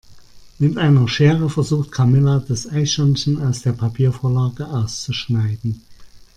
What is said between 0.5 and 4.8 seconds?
Mit einer Schere versucht Camilla das Eichhörnchen aus der Papiervorlage